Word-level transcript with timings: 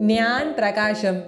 ஞான் 0.00 0.54
பிரகாஷம். 0.54 1.20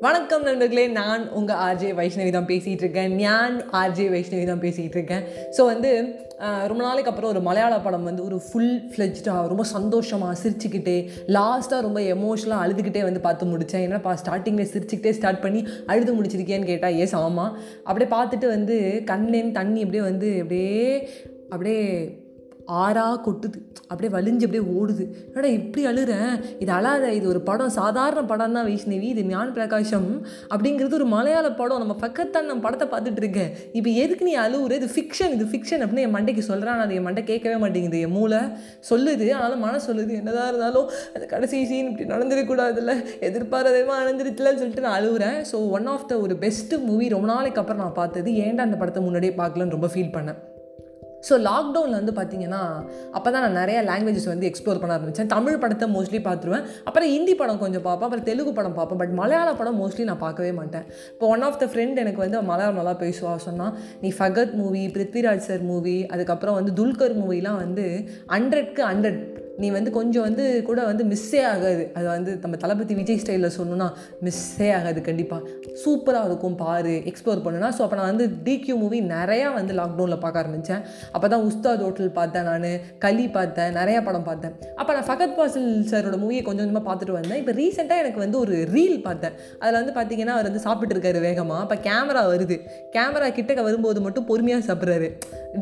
வணக்கம் 0.00 0.42
நண்பர்களே 0.42 0.86
நான் 0.86 1.32
உங்கள் 1.32 1.56
ஆர்ஜே 1.56 1.90
வைஷ்ணவி 1.94 2.30
தான் 2.30 2.46
பேசிகிட்டு 2.46 2.82
இருக்கேன். 2.82 3.16
ஞான் 3.16 3.70
ஆர்ஜே 3.70 4.06
வைஷ்ணவி 4.08 4.44
தான் 4.44 4.60
பேசிகிட்டு 4.60 4.96
இருக்கேன். 4.96 5.22
ஸோ 5.58 5.64
வந்து 5.64 6.18
ரொம்ப 6.38 6.82
நாளைக்கு 6.82 7.10
அப்புறம் 7.10 7.30
ஒரு 7.30 7.40
மலையாள 7.40 7.80
படம் 7.80 8.02
வந்து 8.02 8.24
ஒரு 8.24 8.40
ஃபுல் 8.50 8.90
ஃப்ளெஜ்டாக 8.94 9.46
ரொம்ப 9.46 9.62
சந்தோஷமாக 9.62 10.48
சிரிச்சுக்கிட்டே 10.48 11.08
லாஸ்ட்டாக 11.28 11.80
ரொம்ப 11.80 12.00
எமோஷனலாக 12.00 12.64
அழுதுகிட்டே 12.64 13.02
வந்து 13.02 13.20
பார்த்து 13.20 13.46
முடித்தேன் 13.46 13.80
என்னப்பா 13.80 14.18
ஸ்டார்டிங்கில் 14.24 14.70
சிரிச்சுக்கிட்டே 14.72 15.10
ஸ்டார்ட் 15.10 15.40
பண்ணி 15.40 15.66
அழுது 15.86 16.22
முடிச்சிருக்கேன்னு 16.22 16.64
கேட்டால் 16.64 16.98
ஏ 16.98 17.08
ஆமாம் 17.12 17.56
அப்படியே 17.84 18.20
பார்த்துட்டு 18.20 18.46
வந்து 18.46 19.02
கண்லேருந்து 19.06 19.52
தண்ணி 19.52 19.80
அப்படியே 19.80 20.02
வந்து 20.02 20.40
அப்படியே 20.40 21.08
அப்படியே 21.48 22.20
ஆறா 22.82 23.06
கொட்டுது. 23.26 23.58
அப்படியே 23.90 24.10
வலிஞ்சு 24.16 24.44
அப்படியே 24.46 24.64
ஓடுது. 24.78 25.04
என்னடா 25.28 25.48
இப்படி 25.58 25.82
அழுகிறேன் 25.90 26.34
இது 26.62 26.70
அழாத 26.76 27.12
இது 27.18 27.26
ஒரு 27.32 27.40
படம் 27.48 27.72
சாதாரண 27.78 28.20
படம் 28.30 28.54
தான் 28.56 28.66
வைஷ்ணவி. 28.68 29.08
இது 29.14 29.22
ஞான 29.32 29.46
பிரகாஷம் 29.56 30.08
அப்படிங்கிறது 30.52 30.96
ஒரு 31.00 31.06
மலையாள 31.14 31.46
படம். 31.60 31.82
நம்ம 31.84 31.96
பக்கத்தான் 32.04 32.48
நம்ம 32.50 32.62
படத்தை 32.66 32.86
பார்த்துட்டு 32.92 33.22
இருக்கேன் 33.24 33.50
இப்போ 33.78 33.90
எதுக்கு 34.04 34.28
நீ 34.28 34.34
அழுகுற 34.44 34.78
இது 34.80 34.88
ஃபிக்ஷன் 34.94 35.34
இது 35.36 35.46
ஃபிக்ஷன் 35.52 35.82
அப்படின்னு 35.86 36.06
என் 36.06 36.16
மண்டைக்கு 36.16 36.44
சொல்கிறான் 36.50 36.78
நான் 36.78 36.86
அது 36.86 36.98
என் 37.00 37.06
மண்டை 37.08 37.24
கேட்கவே 37.32 37.56
மாட்டேங்குது. 37.64 38.00
என் 38.06 38.14
மூளை 38.18 38.40
சொல்லுது 38.90 39.28
ஆனாலும் 39.38 39.64
மன 39.66 39.80
சொல்லுது 39.88 40.14
என்னதான் 40.20 40.50
இருந்தாலும் 40.52 40.88
அது 41.16 41.26
கடைசி 41.34 41.64
சீன் 41.72 41.90
இப்படி 41.90 42.08
நடந்துடக்கூடாதுல்ல. 42.14 42.94
எதிர்பாராதமாக 43.30 44.00
நடந்துருச்சுலன்னு 44.02 44.62
சொல்லிட்டு 44.62 44.86
நான் 44.88 44.98
அழுகுறேன் 45.00 45.38
ஸோ 45.52 45.58
ஒன் 45.78 45.90
ஆஃப் 45.96 46.08
த 46.12 46.20
ஒரு 46.26 46.36
பெஸ்ட் 46.46 46.74
மூவி 46.88 47.08
ரொம்ப 47.16 47.28
நாளைக்கு 47.34 47.62
அப்புறம் 47.64 47.84
நான் 47.84 48.00
பார்த்தது. 48.00 48.30
ஏன்டா 48.46 48.66
அந்த 48.68 48.78
படத்தை 48.82 49.02
முன்னாடியே 49.08 49.34
பார்க்கலன்னு 49.42 49.76
ரொம்ப 49.78 49.90
ஃபீல் 49.94 50.16
பண்ணேன். 50.18 50.40
ஸோ 51.28 51.34
லாக்டவுனில் 51.48 51.98
வந்து 52.00 52.14
பார்த்தீங்கன்னா 52.18 52.60
அப்போ 53.16 53.28
தான் 53.34 53.44
நான் 53.46 53.58
நிறைய 53.60 53.78
லாங்குவேஜஸ் 53.88 54.28
வந்து 54.32 54.48
எக்ஸ்ப்ளோர் 54.50 54.80
பண்ண 54.82 54.96
ஆரம்பித்தேன் 54.96 55.30
தமிழ் 55.34 55.60
படத்தை 55.62 55.88
மோஸ்ட்லி 55.96 56.20
பார்த்துருவேன் 56.28 56.64
அப்புறம் 56.88 57.10
ஹிந்தி 57.14 57.34
படம் 57.40 57.60
கொஞ்சம் 57.64 57.84
பார்ப்பேன். 57.86 58.08
அப்புறம் 58.08 58.26
தெலுங்கு 58.30 58.52
படம் 58.58 58.76
பார்ப்பேன். 58.78 59.00
பட் 59.02 59.14
மலையாள 59.20 59.50
படம் 59.60 59.78
மோஸ்ட்லி 59.82 60.06
நான் 60.10 60.22
பார்க்கவே 60.26 60.52
மாட்டேன். 60.60 60.86
இப்போ 61.14 61.28
ஒன் 61.34 61.44
ஆஃப் 61.48 61.60
த 61.62 61.68
ஃப்ரெண்ட் 61.72 62.02
எனக்கு 62.04 62.22
வந்து 62.24 62.40
மலையாளம் 62.50 62.80
நல்லா 62.80 62.96
பேசுவா. 63.04 63.34
சொன்னால் 63.48 63.74
நீ 64.04 64.10
Fahadh 64.18 64.54
movie 64.62 64.84
Prithviraj 64.96 65.46
sir 65.48 65.64
movie 65.72 65.96
அதுக்கப்புறம் 66.16 66.58
வந்து 66.60 66.74
துல்கர் 66.80 67.16
மூவிலாம் 67.22 67.60
வந்து 67.64 67.86
ஹண்ட்ரட்க்கு 68.34 68.84
ஹண்ட்ரட் 68.90 69.22
நீ 69.62 69.68
வந்து 69.76 69.90
கொஞ்சம் 69.96 70.24
வந்து 70.26 70.44
கூட 70.68 70.80
வந்து 70.90 71.04
மிஸ்ஸே 71.10 71.40
ஆகாது. 71.52 71.82
அது 71.98 72.06
வந்து 72.12 72.32
நம்ம 72.42 72.56
தளபதி 72.62 72.94
விஜய் 73.00 73.20
ஸ்டைலில் 73.22 73.54
சொன்னோன்னா 73.56 73.88
மிஸ்ஸே 74.26 74.68
ஆகாது 74.78 75.00
கண்டிப்பாக 75.08 75.42
சூப்பராக 75.82 76.28
இருக்கும் 76.28 76.56
பாரு 76.62 76.94
எக்ஸ்ப்ளோர் 77.10 77.42
பண்ணுனா. 77.46 77.68
ஸோ 77.76 77.82
அப்போ 77.86 77.96
நான் 78.00 78.10
வந்து 78.12 78.26
டிக்யூ 78.46 78.76
மூவி 78.82 79.00
நிறையா 79.16 79.48
வந்து 79.58 79.74
லாக்டவுனில் 79.80 80.22
பார்க்க 80.24 80.42
ஆரம்பித்தேன் 80.42 80.82
அப்போ 81.14 81.26
தான் 81.34 81.44
உஸ்தாத் 81.48 81.84
ஹோட்டல் 81.86 82.12
பார்த்தேன் 82.20 82.48
நான் 82.50 82.68
களி 83.04 83.26
பார்த்தேன் 83.38 83.70
நிறையா 83.80 84.02
படம் 84.08 84.26
பார்த்தேன். 84.30 84.54
அப்போ 84.80 84.90
நான் 84.98 85.08
ஃபகத் 85.10 85.36
பாசில் 85.38 85.68
சாரோட 85.92 86.18
மூவியை 86.24 86.42
கொஞ்சம் 86.48 86.64
கொஞ்சமாக 86.64 86.84
பார்த்துட்டு 86.88 87.16
வந்தேன். 87.18 87.38
இப்போ 87.42 87.54
ரீசெண்டாக 87.60 88.04
எனக்கு 88.04 88.20
வந்து 88.24 88.38
ஒரு 88.44 88.56
ரீல் 88.74 88.98
பார்த்தேன். 89.08 89.36
அதில் 89.62 89.80
வந்து 89.80 89.94
பார்த்தீங்கன்னா 89.98 90.36
அவர் 90.38 90.48
வந்து 90.50 90.64
சாப்பிட்டுருக்காரு 90.68 91.20
வேகமாக 91.28 91.60
அப்போ 91.66 91.78
கேமரா 91.88 92.24
வருது. 92.32 92.58
கேமரா 92.96 93.30
கிட்டக்க 93.38 93.62
வரும்போது 93.68 94.00
மட்டும் 94.06 94.28
பொறுமையாக 94.32 94.64
சாப்பிட்றாரு. 94.70 95.10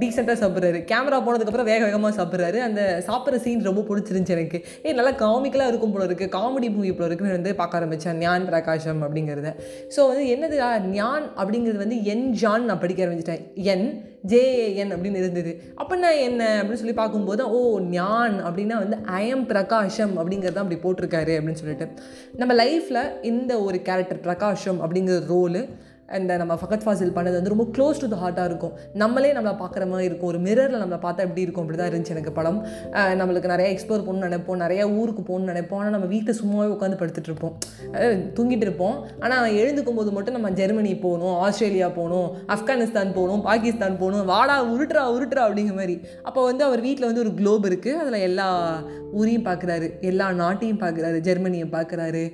டீசெண்டாக 0.00 0.38
சாப்பிட்றாரு. 0.44 0.80
கேமரா 0.90 1.20
போனதுக்கப்புறம் 1.26 1.70
வேக 1.72 1.82
வேகமாக 1.86 2.14
சாப்பிட்றாரு. 2.18 2.58
அந்த 2.68 2.80
சாப்பிட்ற 3.06 3.38
சீன் 3.44 3.68
ரொம்ப 3.68 3.79
பிடிச்சிருந்துச்சி 3.88 4.36
எனக்கு. 4.38 4.58
ஏ 4.86 4.94
நல்லா 4.98 5.12
காமிக்கலாக 5.24 5.70
இருக்கும் 5.72 5.94
போல 5.94 6.04
இருக்குது 6.10 6.32
காமெடி 6.36 6.68
மூவி 6.76 6.92
போல 6.98 7.08
இருக்குன்னு 7.10 7.36
வந்து 7.38 7.52
பார்க்க 7.62 7.80
ஆரம்பித்தேன் 7.80 8.20
ஞான் 8.24 8.46
பிரகாஷம் 8.50 9.02
அப்படிங்கிறத. 9.06 9.50
ஸோ 9.96 10.00
வந்து 10.12 10.26
என்னது 10.34 10.58
ஞான் 10.98 11.26
அப்படிங்கிறது 11.40 11.82
வந்து 11.84 11.98
என் 12.14 12.28
ஜான் 12.42 12.68
நான் 12.70 12.82
படிக்க 12.84 13.06
ஆரம்பிச்சிட்டேன். 13.06 13.44
என் 13.72 13.86
ஜேஏஎன் 14.30 14.90
அப்படின்னு 14.94 15.20
இருந்தது. 15.22 15.52
அப்படின்னா 15.80 16.08
என்ன 16.24 16.42
அப்படின்னு 16.60 16.80
சொல்லி 16.80 16.96
பார்க்கும்போது 17.02 17.42
ஓ 17.58 17.60
ஞான் 17.94 18.34
அப்படின்னா 18.48 18.78
வந்து 18.84 18.96
அயம் 19.18 19.44
பிரகாஷம் 19.52 20.12
அப்படிங்கிறது 20.20 20.62
அப்படி 20.62 20.78
போட்டிருக்காரு 20.82 21.34
அப்படின்னு 21.38 21.60
சொல்லிட்டு. 21.62 21.86
நம்ம 22.40 22.54
லைஃப்பில் 22.62 23.02
இந்த 23.30 23.52
ஒரு 23.68 23.78
கேரக்டர் 23.88 24.24
பிரகாஷம் 24.26 24.80
அப்படிங்கிற 24.84 25.16
ரோலு 25.32 25.62
அந்த 26.18 26.36
நம்ம 26.42 26.54
ஃபகத் 26.60 26.84
ஃபாசில் 26.84 27.14
பண்ணது 27.16 27.36
வந்து 27.38 27.52
ரொம்ப 27.54 27.66
க்ளோஸ் 27.76 28.00
டு 28.02 28.08
த 28.12 28.16
ஹார்ட்டாக 28.22 28.46
இருக்கும். 28.50 28.74
நம்மளே 29.02 29.32
நம்மளை 29.36 29.54
பார்க்குற 29.62 29.84
மாதிரி 29.92 30.06
இருக்கும். 30.10 30.30
ஒரு 30.32 30.40
மிரரில் 30.46 30.80
நம்மளை 30.82 31.00
பார்த்தா 31.06 31.26
எப்படி 31.28 31.44
இருக்கும்? 31.46 31.64
அப்படி 31.64 31.78
தான் 31.80 31.90
இருந்துச்சு 31.92 32.14
எனக்கு 32.16 32.32
படம். 32.38 32.60
நம்மளுக்கு 33.20 33.52
நிறைய 33.54 33.68
எக்ஸ்ப்ளோர் 33.74 34.04
பண்ணணும்னு 34.06 34.28
நினைப்போம். 34.28 34.60
நிறையா 34.64 34.84
ஊருக்கு 35.00 35.24
போகணும்னு 35.28 35.52
நினைப்போம். 35.52 35.80
ஆனால் 35.82 35.94
நம்ம 35.96 36.08
வீட்டில் 36.14 36.38
சும்மாவே 36.40 36.70
உட்காந்து 36.76 37.00
படுத்துட்டு 37.02 37.30
இருப்போம். 37.32 37.54
தூங்கிட்டு 38.38 38.66
இருப்போம். 38.68 38.96
ஆனால் 39.26 39.56
எழுந்துக்கும் 39.60 39.98
போது 40.00 40.10
மட்டும் 40.16 40.36
நம்ம 40.38 40.50
ஜெர்மனி 40.60 40.94
போகணும் 41.06 41.36
ஆஸ்திரேலியா 41.46 41.90
போகணும் 41.98 42.28
ஆப்கானிஸ்தான் 42.54 43.14
போகணும் 43.18 43.44
பாகிஸ்தான் 43.48 43.98
போகணும் 44.02 44.30
வாடா 44.32 44.56
உருட்டுறா 44.72 45.04
உருட்டுறா 45.16 45.44
அப்படிங்கிற 45.48 45.76
மாதிரி. 45.80 45.96
அப்போ 46.28 46.40
வந்து 46.50 46.64
அவர் 46.68 46.82
வீட்டில் 46.86 47.08
வந்து 47.10 47.24
ஒரு 47.24 47.32
குளோப் 47.40 47.68
இருக்குது 47.70 48.00
அதில் 48.04 48.24
எல்லா 48.28 48.48
ஊரையும் 49.18 49.46
பார்க்குறாரு. 49.46 49.86
எல்லா 50.08 50.26
நாட்டையும் 50.40 50.82
பார்க்குறாரு. 50.82 51.18
ஜெர்மனியை 51.28 51.66
பார்க்குறாரு 51.76 52.24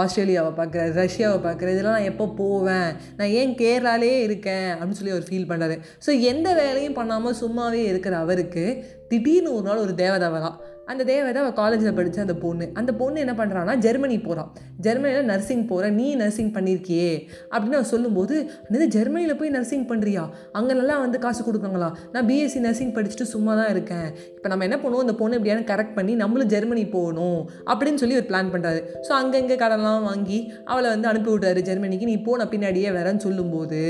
ஆஸ்திரேலியாவை 0.00 0.50
பார்க்குறாரு 0.58 0.90
ரஷ்யாவை 1.02 1.38
பார்க்குறாரு. 1.46 1.74
இதெல்லாம் 1.76 1.96
நான் 1.98 2.10
எப்போ 2.12 2.24
போவேன்? 2.40 2.90
நான் 3.18 3.25
ஏன் 3.32 3.54
கேரளாலே 3.54 4.12
இருக்கேன் 4.22 4.68
அப்படின்னு 4.70 4.92
சொல்லி 4.92 5.14
அவர் 5.14 5.28
ஃபீல் 5.28 5.48
பண்ணுறாரு 5.48 5.76
ஸோ 6.06 6.20
எந்த 6.20 6.54
வேலையும் 6.54 6.92
பண்ணாமல் 6.92 7.38
சும்மாவே 7.40 7.82
இருக்கிற 7.84 8.16
அவருக்கு 8.16 8.64
திடீர்னு 9.08 9.52
ஒரு 9.52 9.66
நாள் 9.68 9.78
ஒரு 9.78 9.94
தேவதை 9.94 10.28
வரா 10.28 10.50
அந்த 10.92 11.02
தேவதை 11.10 11.38
அவள் 11.42 11.56
காலேஜில் 11.60 11.96
படித்த 11.98 12.24
அந்த 12.24 12.36
பொண்ணு. 12.44 12.66
அந்த 12.80 12.90
பொண்ணு 13.00 13.22
என்ன 13.24 13.34
பண்ணுறான்னா 13.40 13.74
ஜெர்மனி 13.86 14.16
போகிறான் 14.26 14.50
ஜெர்மனியில் 14.86 15.28
நர்சிங் 15.32 15.64
போகிற 15.70 15.90
நீ 15.98 16.06
நர்சிங் 16.22 16.52
பண்ணியிருக்கியே 16.56 17.10
அப்படின்னு 17.52 17.78
அவன் 17.78 17.90
சொல்லும்போது 17.94 18.34
என்னது 18.66 18.86
ஜெர்மனியில் 18.96 19.38
போய் 19.40 19.52
நர்சிங் 19.56 19.86
பண்ணுறியா 19.90 20.24
அங்கே 20.58 20.74
நல்லா 20.80 20.96
வந்து 21.04 21.18
காசு 21.24 21.40
கொடுக்குறாங்களா? 21.46 21.90
நான் 22.14 22.26
பிஎஸ்சி 22.30 22.60
நர்சிங் 22.66 22.92
படிச்சுட்டு 22.96 23.26
சும்மா 23.34 23.52
தான் 23.60 23.70
இருக்கேன். 23.74 24.08
இப்போ 24.36 24.48
நம்ம 24.52 24.66
என்ன 24.68 24.78
பண்ணுவோம்? 24.82 25.04
இந்த 25.06 25.16
பொண்ணு 25.20 25.38
எப்படியான 25.38 25.64
கரெக்ட் 25.72 25.96
பண்ணி 25.98 26.14
நம்மளும் 26.22 26.52
ஜெர்மனி 26.54 26.84
போகணும் 26.96 27.40
அப்படின்னு 27.70 28.00
சொல்லி 28.02 28.18
ஒரு 28.20 28.28
பிளான் 28.30 28.52
பண்ணுறாரு 28.54 28.82
ஸோ 29.08 29.12
அங்கங்கே 29.20 29.58
கடன்லாம் 29.64 30.06
வாங்கி 30.10 30.38
அவளை 30.72 30.88
வந்து 30.94 31.10
அனுப்பி 31.12 31.30
விட்டாரு 31.32 31.62
ஜெர்மனிக்கு 31.70 32.10
நீ 32.12 32.16
போன 32.28 32.48
பின்னாடியே 32.52 32.92
வரேன்னு 32.98 33.24
சொல்லும்போது 33.26 33.80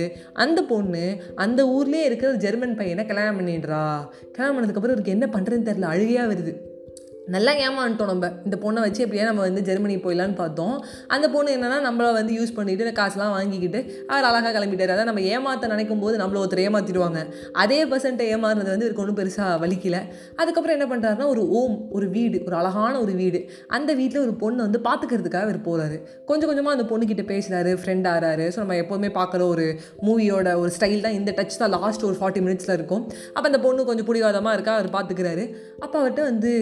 அந்த 0.45 0.59
பொண்ணு 0.73 1.05
அந்த 1.47 1.61
ஊர்லேயே 1.77 2.07
இருக்கிற 2.11 2.33
ஜெர்மன் 2.47 2.79
பையனை 2.81 3.05
கல்யாணம் 3.11 3.39
பண்ணிடுறா. 3.41 3.85
கல்யாணம் 4.35 4.57
பண்ணதுக்கப்புறம் 4.57 4.95
இவருக்கு 4.95 5.17
என்ன 5.17 5.29
பண்ணுறதுன்னு 5.37 5.69
தெரில 5.71 5.93
அழுகையாக 5.95 6.31
வருது. 6.33 6.55
நல்லா 7.35 7.53
ஏமாந்துட்டோம் 7.67 8.11
நம்ம. 8.11 8.27
இந்த 8.47 8.57
பொண்ணை 8.65 8.81
வச்சு 8.85 9.01
எப்படியா 9.05 9.25
நம்ம 9.29 9.41
வந்து 9.47 9.63
ஜெர்மனி 9.69 9.95
போயிடலான்னு 10.05 10.37
பார்த்தோம். 10.41 10.75
அந்த 11.15 11.27
பொண்ணு 11.33 11.55
என்னன்னா 11.57 11.79
நம்மளை 11.87 12.11
வந்து 12.19 12.33
யூஸ் 12.39 12.53
பண்ணிட்டு 12.59 12.93
காசுலாம் 12.99 13.33
வாங்கிக்கிட்டு 13.37 13.81
அவர் 14.11 14.27
அழகாக 14.29 14.53
கிளம்பிட்டார். 14.57 14.93
அதான் 14.95 15.09
நம்ம 15.11 15.23
ஏமாற்ற 15.33 15.71
நினைக்கும் 15.73 16.03
போது 16.05 16.15
நம்மள 16.23 16.39
ஒருத்தர் 16.43 16.63
ஏமாற்றிடுவாங்க 16.67 17.21
அதே 17.63 17.81
பர்சன்ட்டை 17.93 18.27
ஏமாறுறது 18.35 18.71
வந்து 18.75 18.87
இவருக்கு 18.87 19.05
ஒன்றும் 19.05 19.19
பெருசாக 19.21 19.57
வலிக்கல. 19.65 19.99
அதுக்கப்புறம் 20.43 20.77
என்ன 20.79 20.87
பண்ணுறாருன்னா 20.93 21.29
ஒரு 21.35 21.45
ஓம் 21.61 21.77
ஒரு 21.99 22.09
வீடு 22.17 22.39
ஒரு 22.47 22.57
அழகான 22.61 22.95
ஒரு 23.07 23.15
வீடு. 23.23 23.41
அந்த 23.79 23.91
வீட்டில் 24.01 24.23
ஒரு 24.27 24.35
பொண்ணை 24.45 24.63
வந்து 24.67 24.83
பார்த்துக்கிறதுக்காக 24.89 25.49
இவர் 25.49 25.61
போகிறாரு 25.69 25.99
கொஞ்சம் 26.31 26.51
கொஞ்சமாக 26.53 26.77
அந்த 26.79 26.87
பொண்ணுக்கிட்ட 26.93 27.25
பேசுகிறாரு 27.33 27.73
ஃப்ரெண்ட் 27.83 28.09
ஆறாரு. 28.15 28.47
ஸோ 28.55 28.61
நம்ம 28.65 28.79
எப்போதுமே 28.85 29.13
பார்க்குற 29.19 29.43
ஒரு 29.55 29.67
மூவியோட 30.09 30.49
ஒரு 30.63 30.73
ஸ்டைல் 30.79 31.05
தான் 31.09 31.19
இந்த 31.21 31.35
டச் 31.41 31.61
தான் 31.65 31.75
லாஸ்ட் 31.77 32.07
ஒரு 32.11 32.19
ஃபார்ட்டி 32.21 32.45
மினிட்ஸில் 32.47 32.75
இருக்கும். 32.79 33.05
அப்போ 33.35 33.47
அந்த 33.53 33.61
பொண்ணு 33.67 33.89
கொஞ்சம் 33.91 34.11
பிடிவாதமாக 34.11 34.57
இருக்கா? 34.59 34.75
அவர் 34.79 34.91
பார்த்துக்கிறாரு 34.97 35.47
அப்போ 35.85 35.97
அவர்கிட்ட 36.01 36.23
வந்து 36.33 36.53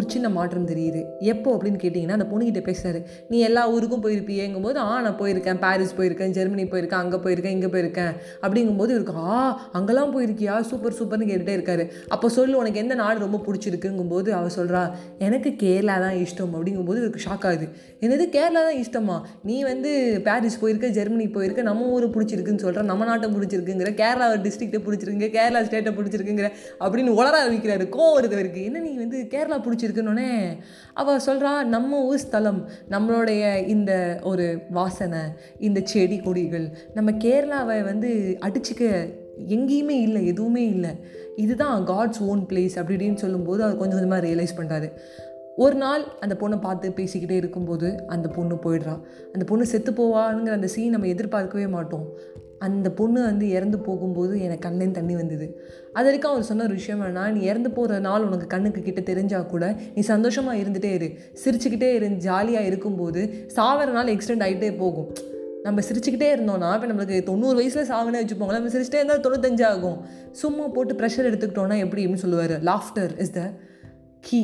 ஒரு 0.00 0.08
சின்ன 0.14 0.26
மாற்றம் 0.36 0.68
தெரியுது. 0.72 1.00
எப்போ 1.32 1.48
அப்படின்னு 1.56 1.80
கேட்டிங்கன்னா 1.84 2.18
அந்த 2.18 2.26
பொண்ணுக்கிட்ட 2.32 2.60
பேசுகிறாரு 2.68 3.00
நீ 3.30 3.38
எல்லா 3.48 3.62
ஊருக்கும் 3.74 4.04
போயிருப்பியேங்கும்போது 4.04 4.78
ஆ 4.84 4.92
நான் 5.06 5.18
போயிருக்கேன். 5.22 5.58
பாரிஸ் 5.64 5.94
போயிருக்கேன் 5.98 6.32
ஜெர்மனி 6.36 6.64
போயிருக்கேன் 6.72 7.02
அங்கே 7.04 7.18
போயிருக்கேன் 7.24 7.54
இங்கே 7.56 7.70
போயிருக்கேன். 7.74 8.12
அப்படிங்கும்போது 8.44 8.90
இவருக்கு 8.94 9.14
ஆ 9.32 9.38
அங்கெல்லாம் 9.78 10.12
போயிருக்கியா? 10.16 10.54
சூப்பர் 10.70 10.96
சூப்பர்னு 10.98 11.28
கேட்டுகிட்டே 11.30 11.54
இருக்காரு. 11.58 11.84
அப்போ 12.14 12.28
சொல்லு 12.36 12.54
உனக்கு 12.60 12.82
எந்த 12.82 12.94
நாடு 13.02 13.18
ரொம்ப 13.24 13.40
பிடிச்சிருக்குங்கும்போது 13.46 14.28
அவர் 14.38 14.54
சொல்கிறா 14.58 14.82
எனக்கு 15.26 15.52
கேரளா 15.62 15.96
தான் 16.04 16.16
இஷ்டம். 16.24 16.54
அப்படிங்கும்போது 16.58 17.00
இவருக்கு 17.02 17.24
ஷாக் 17.26 17.46
ஆகுது. 17.50 17.68
என்னது 18.04 18.26
கேரளா 18.36 18.62
தான் 18.68 18.80
இஷ்டமா? 18.84 19.18
நீ 19.50 19.58
வந்து 19.70 19.90
பாரிஸ் 20.28 20.60
போயிருக்க 20.62 20.90
ஜெர்மனி 20.98 21.28
போயிருக்க 21.36 21.66
நம்ம 21.70 21.90
ஊர் 21.96 22.08
பிடிச்சிருக்குன்னு 22.16 22.64
சொல்கிற 22.64 22.86
நம்ம 22.92 23.10
நாட்டை 23.10 23.30
பிடிச்சிருக்குங்கிற 23.36 23.92
கேரளா 24.02 24.28
டிஸ்ட்ரிக்ட்டை 24.46 24.82
பிடிச்சிருக்குங்க 24.86 25.30
கேரளா 25.38 25.62
ஸ்டேட்டை 25.68 25.94
பிடிச்சிருக்குங்கிற 25.98 26.50
அப்படின்னு 26.84 27.16
உளர 27.20 27.34
ஆரம்பிக்கிறாரு 27.42 27.86
கோவம் 27.96 28.16
வருது 28.18 28.36
அவருக்கு. 28.38 28.62
என்ன 28.68 28.80
நீ 28.86 28.92
வந்து 29.04 29.18
கேரளா 29.34 29.56
பிடிச்சிருக்கு? 29.64 29.88
பிடிச்சிருக்குன்னொன்னே 29.90 30.30
அவள் 30.94 31.24
சொல்கிறா 31.26 31.52
நம்ம 31.64 32.00
ஊர் 32.02 32.18
ஸ்தலம் 32.18 32.60
நம்மளுடைய 32.90 33.42
இந்த 33.66 33.92
ஒரு 34.22 34.46
வாசனை 34.70 35.22
இந்த 35.58 35.80
செடி 35.84 36.18
கொடிகள் 36.18 36.66
நம்ம 36.94 37.10
கேரளாவை 37.24 37.78
வந்து 37.84 38.10
அடிச்சுக்க 38.40 38.84
எங்கேயுமே 39.56 39.96
இல்லை 40.06 40.26
எதுவுமே 40.26 40.64
இல்லை. 40.68 40.92
இதுதான் 41.36 41.86
காட்ஸ் 41.86 42.22
ஓன் 42.22 42.42
பிளேஸ் 42.48 42.78
அப்படி 42.78 42.96
இப்படின்னு 42.96 43.24
சொல்லும்போது 43.24 43.62
அவர் 43.62 43.76
கொஞ்சம் 43.76 43.98
கொஞ்சமாக 43.98 44.26
ரியலைஸ் 44.26 44.58
பண்ணுறாரு 44.58 44.90
ஒரு 45.56 45.74
நாள் 45.74 46.02
அந்த 46.20 46.34
பொண்ணை 46.40 46.60
பார்த்து 46.60 46.92
பேசிக்கிட்டே 46.96 47.36
இருக்கும்போது 47.40 47.88
அந்த 48.06 48.26
பொண்ணு 48.28 48.54
போயிடுறா. 48.54 48.94
அந்த 49.32 49.44
பொண்ணு 49.46 49.64
செத்து 49.66 49.92
போவாங்கிற 49.92 50.52
அந்த 50.58 50.66
சீன் 50.66 50.90
நம்ம 50.90 51.06
எதிர்பார்க்கவே 51.06 51.66
மாட்டோம். 51.66 52.06
அந்த 52.60 52.88
பொண்ணு 52.98 53.20
வந்து 53.22 53.46
இறந்து 53.48 53.78
போகும்போது 53.78 54.34
எனக்கு 54.42 54.64
கண்ணின் 54.68 54.96
தண்ணி 54.98 55.14
வந்தது. 55.14 55.46
அது 55.92 56.04
வரைக்கும் 56.04 56.32
அவர் 56.32 56.42
சொன்ன 56.42 56.62
ஒரு 56.62 56.74
விஷயம் 56.74 57.00
வேணா 57.00 57.24
நீ 57.32 57.40
இறந்து 57.40 57.70
போகிற 57.70 57.98
நாள் 57.98 58.26
உனக்கு 58.26 58.46
கண்ணுக்கு 58.46 58.82
கிட்ட 58.82 59.02
தெரிஞ்சால் 59.12 59.46
கூட 59.46 59.66
நீ 59.94 60.00
சந்தோஷமாக 60.00 60.58
இருந்துகிட்டே 60.58 60.92
இரு. 60.98 61.08
சிரிச்சுக்கிட்டே 61.44 61.90
இரு 61.94 62.08
ஜாலியாக 62.26 62.66
இருக்கும்போது 62.66 63.22
சாவர 63.56 63.90
நாள் 63.90 64.12
எக்ஸ்டெண்ட் 64.14 64.44
ஆகிட்டே 64.48 64.76
போகும். 64.76 65.10
நம்ம 65.62 65.80
சிரிச்சுக்கிட்டே 65.80 66.28
இருந்தோம்னா 66.34 66.68
இப்போ 66.74 66.88
நம்மளுக்கு 66.90 67.22
தொண்ணூறு 67.22 67.56
வயசில் 67.56 67.90
சாவனே 67.90 68.20
வச்சுப்போங்களேன். 68.20 68.58
நம்ம 68.58 68.74
சிரிச்சிட்டே 68.74 68.98
இருந்தால் 69.00 69.24
தொண்ணூத்தஞ்சு 69.26 69.64
ஆகும். 69.64 69.98
சும்மா 70.32 70.66
போட்டு 70.66 70.94
ப்ரெஷர் 70.94 71.28
எடுத்துக்கிட்டோன்னா 71.30 71.78
எப்படி? 71.78 72.06
அப்படின்னு 72.06 72.24
சொல்லுவார். 72.24 72.54
Laughter 72.62 73.18
is 73.18 73.32
the 73.32 73.42
key 74.20 74.42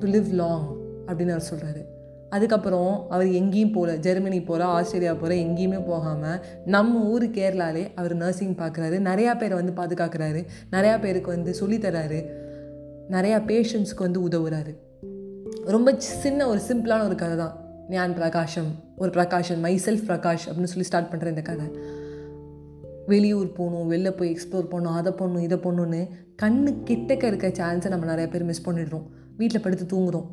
to 0.00 0.06
live 0.08 0.30
long 0.32 0.68
அப்படின்னு 1.06 1.34
அவர் 1.36 1.48
சொல்கிறாரு 1.50 1.82
அதுக்கப்புறம் 2.30 3.06
அவர் 3.10 3.28
எங்கேயும் 3.40 3.72
போகல. 3.72 3.96
ஜெர்மனி 3.96 4.42
போகிற 4.42 4.64
ஆஸ்திரேலியா 4.64 5.14
போகிற 5.14 5.34
எங்கேயுமே 5.40 5.86
போகாமல் 5.86 6.38
நம்ம 6.64 7.02
ஊர் 7.04 7.26
கேரளாலே 7.30 7.84
அவர் 7.94 8.14
நர்சிங் 8.16 8.54
பார்க்குறாரு 8.54 8.98
நிறையா 9.08 9.32
பேரை 9.38 9.54
வந்து 9.60 9.74
பாதுகாக்கிறாரு. 9.80 10.42
நிறையா 10.72 11.00
பேருக்கு 11.00 11.34
வந்து 11.36 11.54
சொல்லித்தராரு 11.60 12.20
நிறையா 13.10 13.38
பேஷண்ட்ஸ்க்கு 13.50 14.06
வந்து 14.06 14.20
உதவுறாரு. 14.28 14.74
ரொம்ப 15.64 15.94
சின்ன 15.98 16.48
ஒரு 16.48 16.60
சிம்பிளான 16.68 17.04
ஒரு 17.04 17.14
கதை 17.14 17.36
தான். 17.36 17.56
ஞான் 17.88 18.16
பிரகாஷம் 18.18 18.70
ஒரு 18.96 19.10
பிரகாஷன் 19.10 19.60
மை 19.60 19.80
செல்ஃப் 19.84 20.08
பிரகாஷ் 20.10 20.46
அப்படின்னு 20.48 20.72
சொல்லி 20.72 20.88
ஸ்டார்ட் 20.90 21.12
பண்ணுற 21.12 21.26
இந்த 21.26 21.42
கதை. 21.42 21.66
வெளியூர் 23.06 23.52
போகணும் 23.52 23.90
வெளில 23.90 24.10
போய் 24.10 24.32
எக்ஸ்ப்ளோர் 24.32 24.70
பண்ணணும் 24.72 24.98
அதை 25.00 25.12
பண்ணணும் 25.12 25.42
இதை 25.42 25.58
பண்ணணுன்னு 25.58 26.02
கண்ணு 26.42 26.70
கிட்டக்க 26.90 27.24
இருக்க 27.24 27.48
சான்ஸை 27.48 27.88
நம்ம 27.88 28.04
நிறைய 28.04 28.28
பேர் 28.28 28.44
மிஸ் 28.44 28.68
பண்ணிடுறோம். 28.68 29.06
வீட்டில் 29.36 29.60
படுத்து 29.60 29.86
தூங்குறோம். 29.92 30.28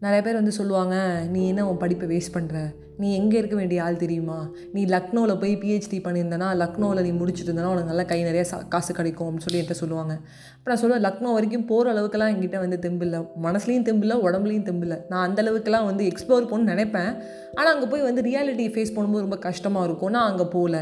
நிறைய 0.00 0.20
பேர் 0.22 0.36
வந்து 0.36 0.52
சொல்லுவாங்க 0.52 0.96
நீ 1.28 1.40
என்ன 1.48 1.64
உன் 1.66 1.76
படிப்பை 1.76 2.06
வேஸ்ட் 2.08 2.36
பண்ணுற 2.36 2.58
நீ 3.02 3.08
எங்கே 3.20 3.36
இருக்க 3.40 3.56
வேண்டிய 3.60 3.78
ஆள் 3.86 3.98
தெரியுமா? 4.04 4.38
நீ 4.74 4.82
லக்னோவில் 4.94 5.38
போய் 5.42 5.54
பிஹெச்டி 5.62 5.98
பண்ணியிருந்தனா 6.06 6.48
லக்னோவில் 6.62 7.02
நீ 7.06 7.12
முடிச்சுட்டு 7.20 7.50
இருந்தனா 7.50 7.72
உனக்கு 7.74 7.90
நல்லா 7.92 8.04
கை 8.12 8.20
நிறைய 8.28 8.44
சா 8.50 8.56
காசு 8.74 8.92
கிடைக்கும் 8.98 9.26
அப்படின்னு 9.26 9.46
சொல்லி 9.46 9.60
என்கிட்ட 9.60 9.82
சொல்லுவாங்க. 9.82 10.14
அப்புறம் 10.56 10.72
நான் 10.74 10.82
சொல்லுவேன் 10.82 11.04
லக்னோ 11.06 11.32
வரைக்கும் 11.36 11.66
போகிற 11.70 11.92
அளவுக்குலாம் 11.94 12.30
என்கிட்ட 12.34 12.58
வந்து 12.64 12.78
தெம்பில்லை 12.86 13.20
மனசுலையும் 13.46 13.86
தெம்பில்லை 13.88 14.16
உடம்புலையும் 14.26 14.66
தெம்பில்லை 14.70 14.98
நான் 15.10 15.24
அந்த 15.26 15.38
அளவுக்குலாம் 15.44 15.86
வந்து 15.90 16.04
எக்ஸ்ப்ளோர் 16.12 16.48
பண்ணணும்னு 16.50 16.72
நினைப்பேன். 16.74 17.10
ஆனால் 17.58 17.72
அங்கே 17.74 17.88
போய் 17.92 18.06
வந்து 18.08 18.22
ரியாலிட்டியை 18.28 18.72
ஃபேஸ் 18.74 18.94
பண்ணும்போது 18.96 19.24
ரொம்ப 19.26 19.38
கஷ்டமாக 19.46 19.86
இருக்கும். 19.88 20.12
நான் 20.16 20.28
அங்கே 20.32 20.46
போகல. 20.56 20.76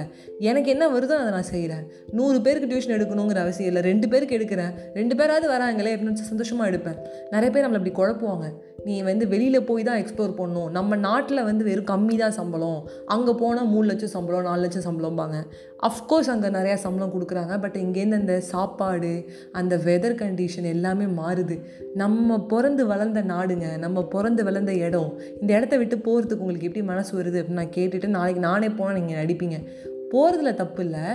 எனக்கு 0.50 0.70
என்ன 0.74 0.84
வருதோ 0.94 1.16
அதை 1.22 1.30
நான் 1.36 1.50
செய்கிறேன் 1.52 1.84
நூறு 2.18 2.38
பேருக்கு 2.46 2.70
டியூஷன் 2.72 2.96
எடுக்கணுங்கிற 2.96 3.40
அவசியம் 3.44 3.70
இல்லை. 3.72 3.82
ரெண்டு 3.90 4.08
பேருக்கு 4.14 4.38
எடுக்கிறேன். 4.38 4.72
ரெண்டு 4.98 5.16
பேராவது 5.20 5.46
வராங்களே 5.54 5.92
அப்படின்னு 5.96 6.30
சந்தோஷமாக 6.32 6.70
எடுப்பேன். 6.72 6.98
நிறைய 7.34 7.50
பேர் 7.52 7.64
நம்மளை 7.66 7.80
அப்படி 7.82 7.94
குழப்புவாங்க. 8.00 8.48
நீ 8.88 8.96
வந்து 9.10 9.24
வெளியில் 9.34 9.66
போய் 9.68 9.86
தான் 9.86 10.00
எக்ஸ்ப்ளோர் 10.02 10.34
பண்ணணும். 10.40 10.68
நம்ம 10.78 10.96
நாட்டில் 11.06 11.46
வந்து 11.48 11.62
வெறும் 11.68 11.88
கம்மி 11.92 12.05
கம்மி 12.06 12.16
தான் 12.22 12.36
சம்பளம். 12.38 12.80
அங்கே 13.14 13.32
போனால் 13.40 13.68
மூணு 13.72 13.86
லட்சம் 13.90 14.12
சம்பளம் 14.14 14.44
நாலு 14.48 14.62
லட்சம் 14.64 14.84
சம்பளம்பாங்க. 14.86 15.36
அஃப்கோர்ஸ் 15.88 16.30
அங்கே 16.34 16.48
நிறையா 16.56 16.76
சம்பளம் 16.84 17.12
கொடுக்குறாங்க 17.14 17.54
பட் 17.64 17.78
இங்கேருந்து 17.82 18.18
அந்த 18.22 18.34
சாப்பாடு 18.50 19.10
அந்த 19.60 19.74
வெதர் 19.86 20.16
கண்டிஷன் 20.22 20.68
எல்லாமே 20.74 21.06
மாறுது. 21.20 21.56
நம்ம 22.02 22.38
பிறந்து 22.52 22.82
வளர்ந்த 22.92 23.22
நாடுங்க 23.32 23.68
நம்ம 23.84 24.04
பிறந்து 24.14 24.44
வளர்ந்த 24.48 24.74
இடம் 24.86 25.10
இந்த 25.40 25.50
இடத்த 25.58 25.76
விட்டு 25.82 25.98
போகிறதுக்கு 26.06 26.44
உங்களுக்கு 26.44 26.68
எப்படி 26.70 26.84
மனசு 26.92 27.12
வருது 27.18 27.40
அப்படின்னு 27.40 27.62
நான் 27.62 27.76
கேட்டுட்டு 27.78 28.10
நாளைக்கு 28.18 28.42
நானே 28.48 28.70
போனால் 28.80 28.98
நீங்கள் 29.00 29.20
நடிப்பீங்க. 29.22 29.58
போகிறதுல 30.14 30.52
தப்பு 30.62 30.82
இல்லை. 30.86 31.06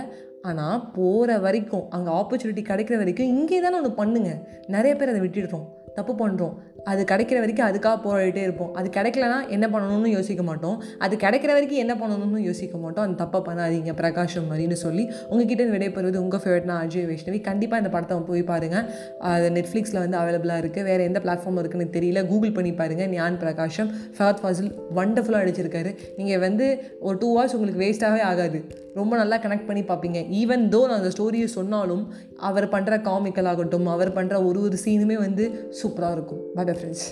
ஆனால் 0.50 0.80
போகிற 0.96 1.38
வரைக்கும் 1.46 1.86
அங்கே 1.96 2.10
ஆப்பர்ச்சுனிட்டி 2.20 2.64
கிடைக்கிற 2.70 2.96
வரைக்கும் 3.02 3.32
இங்கே 3.36 3.60
தானே 3.64 3.78
ஒன்று 3.80 4.00
பண்ணுங்க. 4.02 4.32
நிறைய 4.76 4.92
பேர் 5.00 5.12
அதை 5.14 5.22
விட்டுடுறோம். 5.24 5.66
தப்பு 5.96 6.12
பண்ணுறோம் 6.20 6.54
அது 6.90 7.04
கிடைக்கிற 7.10 7.38
வரைக்கும் 7.42 7.66
அதுக்காக 7.66 7.96
போராடிட்டே 8.04 8.42
இருப்போம். 8.46 8.70
அது 8.78 8.88
கிடைக்கலனா 8.96 9.36
என்ன 9.48 9.66
பண்ணணும்னு 9.74 10.10
யோசிக்க 10.14 10.42
மாட்டோம். 10.42 10.82
அது 11.04 11.14
கிடைக்கிற 11.16 11.50
வரைக்கும் 11.56 11.82
என்ன 11.84 11.94
பண்ணணும்னு 12.00 12.40
யோசிக்க 12.48 12.76
மாட்டோம். 12.78 13.04
அந்த 13.06 13.16
தப்பை 13.24 13.40
பண்ணாதீங்க 13.48 13.92
பிரகாஷம் 14.00 14.48
மாதிரின்னு 14.50 14.78
சொல்லி. 14.84 15.04
உங்ககிட்ட 15.30 15.64
விடைபெறுவது 15.74 16.18
உங்கள் 16.24 16.42
ஃபேவரட்னா 16.44 16.76
அஜய் 16.84 17.06
வைஷ்ணவி. 17.10 17.40
கண்டிப்பாக 17.48 17.82
இந்த 17.82 17.92
படத்தை 17.94 18.18
போய் 18.30 18.42
பாருங்கள் 18.52 18.86
அது 19.32 19.48
நெட்ஃப்ளிக்ஸில் 19.58 20.02
வந்து 20.04 20.18
அவைலபிளாக 20.22 20.62
இருக்குது 20.64 20.88
வேறு 20.90 21.08
எந்த 21.10 21.20
பிளாட்ஃபார்ம் 21.26 21.60
இருக்குன்னு 21.62 21.88
தெரியல. 21.98 22.26
கூகுள் 22.32 22.56
பண்ணி 22.58 22.72
பாருங்கள் 22.82 23.10
ஞான் 23.16 23.40
பிரகாஷம் 23.44 23.90
ஃபஹத் 24.18 24.42
ஃபாசில் 24.42 24.70
வண்டர்ஃபுல்லாக 24.98 25.44
அடிச்சிருக்காரு 25.44 25.92
நீங்கள் 26.20 26.42
வந்து 26.46 26.66
ஒரு 27.00 27.18
டூ 27.24 27.30
ஹவர்ஸ் 27.36 27.56
உங்களுக்கு 27.58 27.84
வேஸ்ட்டாகவே 27.84 28.22
ஆகாது. 28.30 28.60
ரொம்ப 29.00 29.12
நல்லா 29.20 29.36
கனெக்ட் 29.44 29.68
பண்ணி 29.68 29.82
பார்ப்பீங்க. 29.90 30.18
ஈவன் 30.40 30.64
தோ 30.72 30.80
நான் 30.88 31.00
அந்த 31.00 31.10
ஸ்டோரியை 31.14 31.46
சொன்னாலும் 31.58 32.02
அவர் 32.48 32.68
பண்ணுற 32.68 32.94
காமிக்கல் 33.08 33.50
ஆகட்டும் 33.52 33.90
அவர் 33.96 34.16
பண்ணுற 34.16 34.36
ஒரு 34.48 34.60
ஒரு 34.60 34.78
சீனுமே 34.84 35.18
வந்து 35.26 35.44
சூப்பராக 35.80 36.16
இருக்கும். 36.16 36.42
Bye 36.54 36.66
friends 36.78 37.08